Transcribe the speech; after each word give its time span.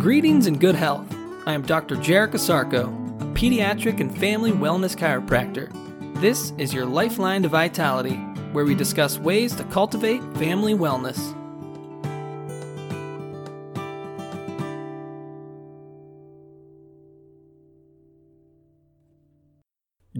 Greetings 0.00 0.46
and 0.46 0.60
good 0.60 0.76
health. 0.76 1.12
I 1.44 1.54
am 1.54 1.62
Dr. 1.62 1.96
Jarek 1.96 2.30
Asarko, 2.30 2.86
a 3.20 3.24
pediatric 3.34 3.98
and 3.98 4.16
family 4.16 4.52
wellness 4.52 4.96
chiropractor. 4.96 5.72
This 6.20 6.52
is 6.56 6.72
your 6.72 6.86
Lifeline 6.86 7.42
to 7.42 7.48
Vitality, 7.48 8.14
where 8.52 8.64
we 8.64 8.76
discuss 8.76 9.18
ways 9.18 9.56
to 9.56 9.64
cultivate 9.64 10.22
family 10.36 10.72
wellness. 10.72 11.18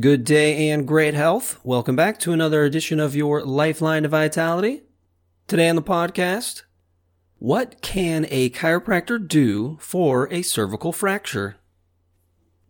Good 0.00 0.24
day 0.24 0.70
and 0.70 0.88
great 0.88 1.14
health. 1.14 1.60
Welcome 1.62 1.94
back 1.94 2.18
to 2.20 2.32
another 2.32 2.64
edition 2.64 2.98
of 2.98 3.14
your 3.14 3.44
Lifeline 3.44 4.02
to 4.02 4.08
Vitality. 4.08 4.82
Today 5.46 5.68
on 5.68 5.76
the 5.76 5.82
podcast, 5.82 6.62
what 7.38 7.80
can 7.82 8.26
a 8.30 8.50
chiropractor 8.50 9.26
do 9.26 9.78
for 9.80 10.32
a 10.32 10.42
cervical 10.42 10.92
fracture? 10.92 11.56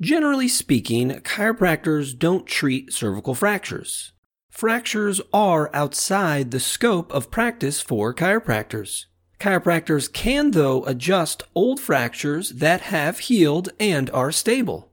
Generally 0.01 0.49
speaking, 0.49 1.11
chiropractors 1.23 2.17
don't 2.17 2.47
treat 2.47 2.93
cervical 2.93 3.35
fractures. 3.35 4.13
Fractures 4.51 5.21
are 5.33 5.75
outside 5.75 6.51
the 6.51 6.61
scope 6.61 7.13
of 7.13 7.31
practice 7.31 7.81
for 7.81 8.13
chiropractors. 8.13 9.07
Chiropractors 9.41 10.13
can, 10.13 10.51
though, 10.51 10.85
adjust 10.85 11.45
old 11.55 11.81
fractures 11.81 12.51
that 12.51 12.83
have 12.83 13.21
healed 13.21 13.71
and 13.81 14.11
are 14.11 14.33
stable. 14.33 14.93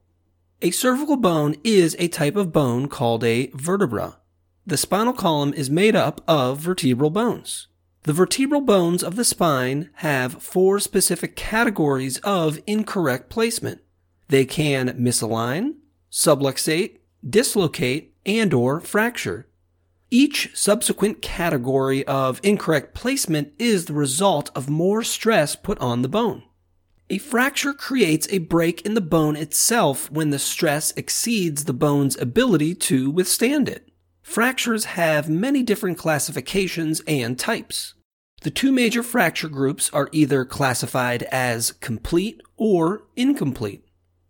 A 0.62 0.71
cervical 0.71 1.17
bone 1.17 1.55
is 1.63 1.95
a 1.99 2.07
type 2.07 2.35
of 2.35 2.53
bone 2.53 2.87
called 2.87 3.23
a 3.23 3.48
vertebra. 3.53 4.20
The 4.65 4.77
spinal 4.77 5.13
column 5.13 5.53
is 5.53 5.70
made 5.70 5.95
up 5.95 6.21
of 6.27 6.59
vertebral 6.59 7.09
bones. 7.09 7.67
The 8.05 8.14
vertebral 8.14 8.62
bones 8.62 9.02
of 9.02 9.16
the 9.16 9.26
spine 9.26 9.90
have 9.95 10.44
four 10.44 10.80
specific 10.80 11.35
categories 11.35 12.20
of 12.20 12.60
incorrect 12.68 13.32
placement. 13.32 13.82
They 14.27 14.46
can 14.46 14.90
misalign, 14.90 15.77
subluxate, 16.12 16.98
dislocate, 17.27 18.13
and 18.24 18.54
or 18.54 18.79
fracture. 18.79 19.48
Each 20.12 20.52
subsequent 20.54 21.24
category 21.24 22.05
of 22.05 22.40
incorrect 22.44 22.94
placement 22.94 23.54
is 23.57 23.85
the 23.85 23.94
result 23.94 24.51
of 24.54 24.70
more 24.70 25.01
stress 25.01 25.55
put 25.55 25.79
on 25.79 26.04
the 26.04 26.07
bone. 26.07 26.44
A 27.10 27.18
fracture 27.18 27.74
creates 27.74 28.27
a 28.29 28.38
break 28.38 28.82
in 28.82 28.94
the 28.94 29.01
bone 29.01 29.35
itself 29.35 30.12
when 30.12 30.29
the 30.29 30.38
stress 30.38 30.91
exceeds 30.96 31.63
the 31.63 31.74
bone's 31.74 32.16
ability 32.22 32.76
to 32.76 33.10
withstand 33.10 33.68
it. 33.68 33.90
Fractures 34.22 34.85
have 34.85 35.27
many 35.27 35.63
different 35.63 35.98
classifications 35.98 37.01
and 37.07 37.38
types. 37.38 37.95
The 38.46 38.51
two 38.51 38.71
major 38.71 39.01
fracture 39.01 39.49
groups 39.49 39.90
are 39.91 40.07
either 40.12 40.46
classified 40.46 41.24
as 41.32 41.71
complete 41.71 42.41
or 42.57 43.07
incomplete. 43.15 43.84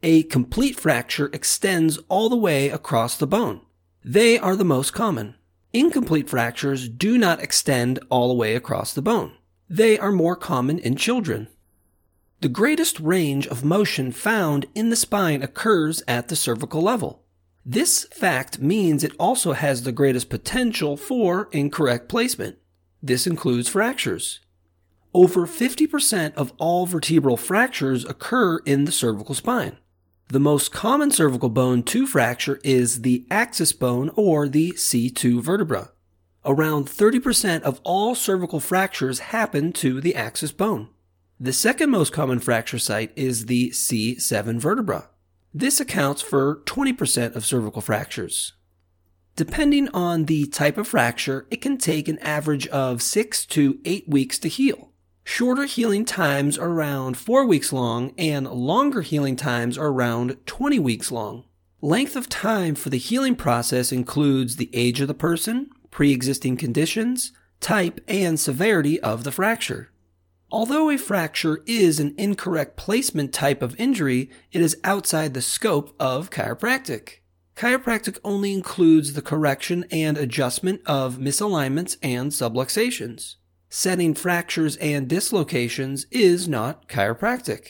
A 0.03 0.23
complete 0.23 0.79
fracture 0.79 1.29
extends 1.33 1.97
all 2.07 2.29
the 2.29 2.37
way 2.37 2.69
across 2.69 3.17
the 3.17 3.27
bone. 3.27 3.59
They 4.05 4.39
are 4.39 4.55
the 4.55 4.63
most 4.63 4.93
common. 4.93 5.35
Incomplete 5.73 6.29
fractures 6.29 6.87
do 6.87 7.17
not 7.17 7.41
extend 7.41 7.99
all 8.09 8.29
the 8.29 8.35
way 8.35 8.55
across 8.55 8.93
the 8.93 9.01
bone. 9.01 9.33
They 9.69 9.99
are 9.99 10.13
more 10.13 10.37
common 10.37 10.79
in 10.79 10.95
children. 10.95 11.49
The 12.39 12.47
greatest 12.47 13.01
range 13.01 13.47
of 13.47 13.65
motion 13.65 14.13
found 14.13 14.65
in 14.73 14.91
the 14.91 14.95
spine 14.95 15.43
occurs 15.43 16.01
at 16.07 16.29
the 16.29 16.37
cervical 16.37 16.81
level. 16.81 17.25
This 17.65 18.05
fact 18.13 18.59
means 18.59 19.03
it 19.03 19.11
also 19.19 19.51
has 19.51 19.83
the 19.83 19.91
greatest 19.91 20.29
potential 20.29 20.95
for 20.95 21.49
incorrect 21.51 22.07
placement. 22.07 22.59
This 23.05 23.27
includes 23.27 23.69
fractures. 23.69 24.39
Over 25.13 25.45
50% 25.45 26.33
of 26.33 26.53
all 26.57 26.87
vertebral 26.87 27.37
fractures 27.37 28.03
occur 28.03 28.57
in 28.65 28.85
the 28.85 28.91
cervical 28.91 29.35
spine. 29.35 29.77
The 30.29 30.39
most 30.39 30.71
common 30.71 31.11
cervical 31.11 31.49
bone 31.49 31.83
to 31.83 32.07
fracture 32.07 32.59
is 32.63 33.03
the 33.03 33.27
axis 33.29 33.73
bone 33.73 34.09
or 34.15 34.47
the 34.47 34.71
C2 34.71 35.39
vertebra. 35.39 35.91
Around 36.45 36.87
30% 36.87 37.61
of 37.61 37.79
all 37.83 38.15
cervical 38.15 38.59
fractures 38.59 39.19
happen 39.19 39.71
to 39.73 40.01
the 40.01 40.15
axis 40.15 40.51
bone. 40.51 40.89
The 41.39 41.53
second 41.53 41.91
most 41.91 42.11
common 42.11 42.39
fracture 42.39 42.79
site 42.79 43.11
is 43.15 43.45
the 43.45 43.69
C7 43.69 44.59
vertebra. 44.59 45.09
This 45.53 45.79
accounts 45.79 46.23
for 46.23 46.63
20% 46.65 47.35
of 47.35 47.45
cervical 47.45 47.83
fractures. 47.83 48.53
Depending 49.35 49.89
on 49.89 50.25
the 50.25 50.45
type 50.45 50.77
of 50.77 50.87
fracture, 50.87 51.45
it 51.51 51.61
can 51.61 51.77
take 51.77 52.07
an 52.07 52.19
average 52.19 52.67
of 52.67 53.01
6 53.01 53.45
to 53.47 53.79
8 53.83 54.07
weeks 54.07 54.39
to 54.39 54.47
heal. 54.47 54.91
Shorter 55.25 55.65
healing 55.65 56.05
times 56.05 56.57
are 56.57 56.69
around 56.69 57.17
4 57.17 57.45
weeks 57.45 57.73
long, 57.73 58.13
and 58.17 58.47
longer 58.47 59.01
healing 59.01 59.35
times 59.35 59.77
are 59.77 59.87
around 59.87 60.37
20 60.45 60.79
weeks 60.79 61.11
long. 61.11 61.43
Length 61.81 62.15
of 62.15 62.29
time 62.29 62.75
for 62.75 62.89
the 62.89 62.97
healing 62.97 63.35
process 63.35 63.91
includes 63.91 64.55
the 64.55 64.69
age 64.71 65.01
of 65.01 65.09
the 65.09 65.13
person, 65.13 65.69
pre 65.91 66.13
existing 66.13 66.55
conditions, 66.55 67.33
type, 67.59 67.99
and 68.07 68.39
severity 68.39 69.01
of 69.01 69.25
the 69.25 69.33
fracture. 69.33 69.91
Although 70.49 70.89
a 70.89 70.97
fracture 70.97 71.61
is 71.65 71.99
an 71.99 72.15
incorrect 72.17 72.77
placement 72.77 73.33
type 73.33 73.61
of 73.61 73.77
injury, 73.77 74.29
it 74.53 74.61
is 74.61 74.77
outside 74.85 75.33
the 75.33 75.41
scope 75.41 75.93
of 75.99 76.29
chiropractic. 76.29 77.17
Chiropractic 77.55 78.19
only 78.25 78.51
includes 78.51 79.13
the 79.13 79.21
correction 79.21 79.85
and 79.89 80.17
adjustment 80.17 80.81
of 80.85 81.17
misalignments 81.19 81.95
and 82.03 82.31
subluxations. 82.31 83.35
Setting 83.69 84.13
fractures 84.13 84.75
and 84.77 85.07
dislocations 85.07 86.05
is 86.11 86.49
not 86.49 86.89
chiropractic. 86.89 87.69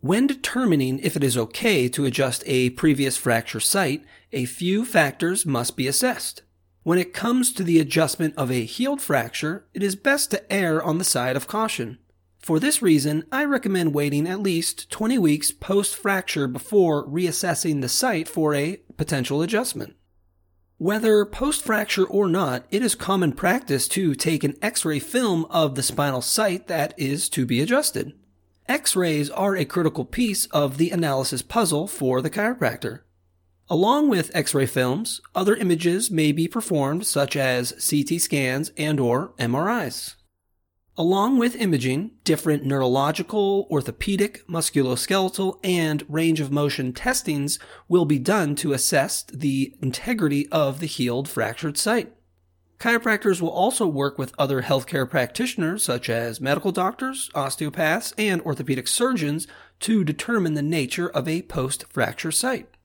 When 0.00 0.26
determining 0.26 0.98
if 0.98 1.16
it 1.16 1.24
is 1.24 1.38
okay 1.38 1.88
to 1.88 2.04
adjust 2.04 2.42
a 2.46 2.70
previous 2.70 3.16
fracture 3.16 3.60
site, 3.60 4.04
a 4.30 4.44
few 4.44 4.84
factors 4.84 5.46
must 5.46 5.74
be 5.74 5.88
assessed. 5.88 6.42
When 6.82 6.98
it 6.98 7.14
comes 7.14 7.52
to 7.54 7.64
the 7.64 7.80
adjustment 7.80 8.34
of 8.36 8.50
a 8.50 8.64
healed 8.64 9.00
fracture, 9.00 9.66
it 9.72 9.82
is 9.82 9.96
best 9.96 10.30
to 10.32 10.52
err 10.52 10.82
on 10.82 10.98
the 10.98 11.04
side 11.04 11.34
of 11.34 11.48
caution. 11.48 11.98
For 12.38 12.60
this 12.60 12.80
reason, 12.80 13.24
I 13.30 13.44
recommend 13.44 13.94
waiting 13.94 14.26
at 14.26 14.40
least 14.40 14.90
20 14.90 15.18
weeks 15.18 15.50
post 15.50 15.96
fracture 15.96 16.46
before 16.46 17.06
reassessing 17.06 17.80
the 17.80 17.88
site 17.88 18.28
for 18.28 18.54
a 18.54 18.80
potential 18.96 19.42
adjustment. 19.42 19.96
Whether 20.78 21.24
post 21.24 21.64
fracture 21.64 22.06
or 22.06 22.28
not, 22.28 22.64
it 22.70 22.82
is 22.82 22.94
common 22.94 23.32
practice 23.32 23.88
to 23.88 24.14
take 24.14 24.44
an 24.44 24.56
x 24.62 24.84
ray 24.84 25.00
film 25.00 25.44
of 25.46 25.74
the 25.74 25.82
spinal 25.82 26.22
site 26.22 26.68
that 26.68 26.94
is 26.96 27.28
to 27.30 27.44
be 27.44 27.60
adjusted. 27.60 28.12
X 28.68 28.94
rays 28.94 29.30
are 29.30 29.56
a 29.56 29.64
critical 29.64 30.04
piece 30.04 30.46
of 30.46 30.76
the 30.76 30.90
analysis 30.90 31.42
puzzle 31.42 31.88
for 31.88 32.20
the 32.20 32.30
chiropractor. 32.30 33.00
Along 33.70 34.08
with 34.08 34.30
X-ray 34.34 34.64
films, 34.64 35.20
other 35.34 35.54
images 35.54 36.10
may 36.10 36.32
be 36.32 36.48
performed 36.48 37.06
such 37.06 37.36
as 37.36 37.72
CT 37.72 38.20
scans 38.20 38.70
and 38.78 38.98
or 38.98 39.34
MRIs. 39.38 40.14
Along 40.98 41.38
with 41.38 41.54
imaging, 41.54 42.10
different 42.24 42.64
neurological, 42.64 43.68
orthopedic, 43.70 44.44
musculoskeletal, 44.48 45.60
and 45.62 46.04
range 46.08 46.40
of 46.40 46.50
motion 46.50 46.92
testings 46.92 47.60
will 47.86 48.04
be 48.04 48.18
done 48.18 48.56
to 48.56 48.72
assess 48.72 49.22
the 49.22 49.76
integrity 49.80 50.48
of 50.48 50.80
the 50.80 50.86
healed 50.86 51.28
fractured 51.28 51.78
site. 51.78 52.12
Chiropractors 52.80 53.40
will 53.40 53.48
also 53.48 53.86
work 53.86 54.18
with 54.18 54.34
other 54.40 54.62
healthcare 54.62 55.08
practitioners 55.08 55.84
such 55.84 56.10
as 56.10 56.40
medical 56.40 56.72
doctors, 56.72 57.30
osteopaths, 57.32 58.12
and 58.18 58.40
orthopedic 58.40 58.88
surgeons 58.88 59.46
to 59.78 60.02
determine 60.02 60.54
the 60.54 60.62
nature 60.62 61.08
of 61.08 61.28
a 61.28 61.42
post-fracture 61.42 62.32
site. 62.32 62.76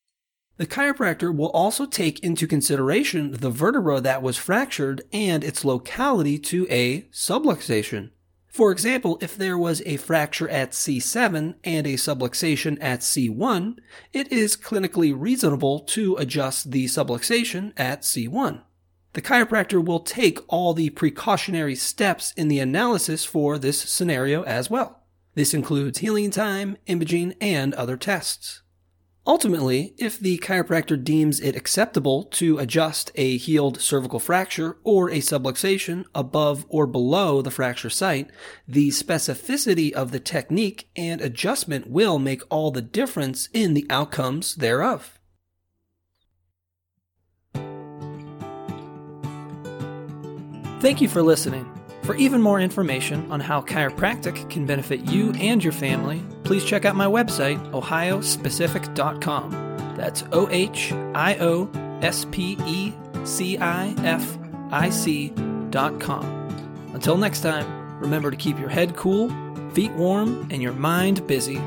The 0.58 0.68
chiropractor 0.68 1.36
will 1.36 1.50
also 1.50 1.86
take 1.86 2.20
into 2.20 2.46
consideration 2.48 3.32
the 3.32 3.50
vertebra 3.50 4.02
that 4.02 4.22
was 4.22 4.38
fractured 4.38 5.02
and 5.12 5.44
its 5.44 5.66
locality 5.66 6.38
to 6.40 6.68
a 6.70 7.02
subluxation. 7.12 8.12
For 8.48 8.72
example, 8.72 9.18
if 9.20 9.36
there 9.36 9.58
was 9.58 9.82
a 9.84 9.98
fracture 9.98 10.48
at 10.48 10.74
C7 10.74 11.56
and 11.64 11.88
a 11.88 11.94
subluxation 11.94 12.78
at 12.80 13.00
C1, 13.00 13.80
it 14.14 14.32
is 14.32 14.56
clinically 14.56 15.12
reasonable 15.18 15.80
to 15.80 16.16
adjust 16.18 16.70
the 16.70 16.86
subluxation 16.86 17.74
at 17.76 18.04
C1. 18.04 18.62
The 19.14 19.22
chiropractor 19.24 19.84
will 19.84 20.02
take 20.02 20.40
all 20.48 20.76
the 20.76 20.92
precautionary 20.92 21.76
steps 21.76 22.32
in 22.38 22.48
the 22.48 22.60
analysis 22.60 23.26
for 23.26 23.58
this 23.58 23.82
scenario 23.82 24.44
as 24.44 24.70
well. 24.70 25.04
This 25.34 25.56
includes 25.56 26.00
healing 26.00 26.30
time, 26.30 26.78
imaging, 26.86 27.34
and 27.42 27.74
other 27.74 27.98
tests. 27.98 28.63
Ultimately, 29.26 29.94
if 29.98 30.20
the 30.20 30.38
chiropractor 30.40 31.02
deems 31.02 31.40
it 31.40 31.56
acceptable 31.56 32.24
to 32.24 32.58
adjust 32.58 33.10
a 33.16 33.38
healed 33.38 33.80
cervical 33.80 34.20
fracture 34.20 34.78
or 34.84 35.10
a 35.10 35.20
subluxation 35.20 36.04
above 36.14 36.66
or 36.68 36.86
below 36.86 37.42
the 37.42 37.52
fracture 37.52 37.90
site, 37.90 38.30
the 38.68 38.90
specificity 38.90 39.94
of 39.94 40.12
the 40.12 40.20
technique 40.20 40.90
and 40.98 41.22
adjustment 41.22 41.90
will 41.90 42.20
make 42.20 42.42
all 42.50 42.70
the 42.70 42.82
difference 42.82 43.48
in 43.54 43.74
the 43.74 43.88
outcomes 43.90 44.56
thereof. 44.56 45.18
Thank 50.82 51.00
you 51.00 51.08
for 51.08 51.22
listening. 51.22 51.66
For 52.02 52.14
even 52.16 52.42
more 52.42 52.60
information 52.60 53.32
on 53.32 53.40
how 53.40 53.62
chiropractic 53.62 54.50
can 54.50 54.66
benefit 54.66 55.10
you 55.10 55.32
and 55.36 55.64
your 55.64 55.72
family, 55.72 56.22
please 56.44 56.66
check 56.66 56.86
out 56.86 56.96
my 56.96 57.06
website, 57.06 57.60
ohiospecific.com. 57.72 59.96
That's 59.98 60.24
O 60.32 60.50
H 60.50 60.92
I 61.14 61.38
O 61.40 61.70
S 62.02 62.26
P 62.32 62.58
E 62.66 62.94
C 63.24 63.58
I 63.58 63.94
F 64.00 64.38
I 64.72 64.90
C.com. 64.90 66.26
Until 66.94 67.18
next 67.18 67.42
time, 67.42 68.00
remember 68.00 68.32
to 68.32 68.38
keep 68.38 68.60
your 68.60 68.70
head 68.70 68.96
cool, 68.96 69.30
feet 69.72 69.92
warm, 69.94 70.48
and 70.52 70.62
your 70.62 70.74
mind 70.74 71.26
busy 71.28 71.62